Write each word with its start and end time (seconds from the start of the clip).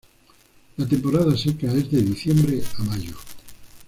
La 0.77 0.87
temporada 0.87 1.37
seca 1.37 1.67
es 1.71 1.91
de 1.91 2.01
diciembre 2.01 2.59
a 2.79 2.83
mayo. 2.85 3.15